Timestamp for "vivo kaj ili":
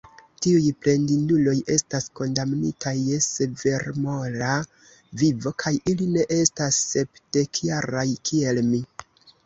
5.23-6.11